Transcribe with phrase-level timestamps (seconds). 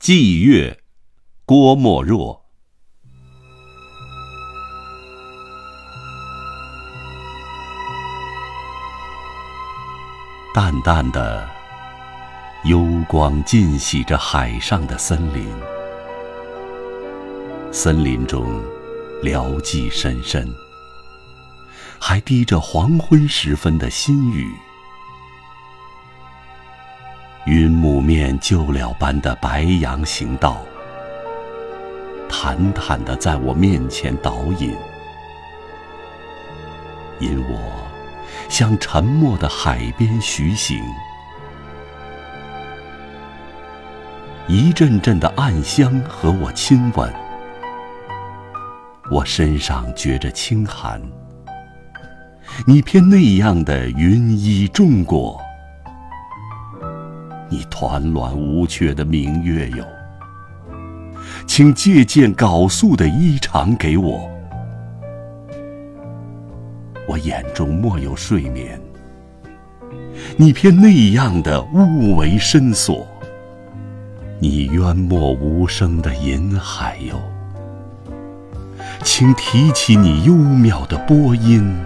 [0.00, 0.80] 霁月，
[1.44, 2.46] 郭沫若。
[10.54, 11.46] 淡淡的
[12.64, 15.46] 幽光浸洗着海上的森林，
[17.70, 18.64] 森林中
[19.22, 20.50] 辽寂深深，
[21.98, 24.50] 还滴着黄昏时分的新雨。
[27.46, 30.58] 云母面旧了般的白杨行道，
[32.28, 34.74] 坦坦的在我面前导引，
[37.20, 37.58] 引我
[38.50, 40.78] 向沉默的海边徐行。
[44.46, 47.10] 一阵阵的暗香和我亲吻，
[49.10, 51.00] 我身上觉着清寒，
[52.66, 55.40] 你偏那样的云衣重裹。
[57.50, 59.84] 你团栾无缺的明月哟，
[61.48, 64.30] 请借件缟素的衣裳给我。
[67.08, 68.80] 我眼中莫有睡眠，
[70.36, 73.04] 你偏那样的雾为深锁。
[74.38, 77.20] 你渊默无声的银海哟，
[79.02, 81.76] 请提起你幽渺的波音，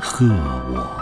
[0.00, 0.97] 和我。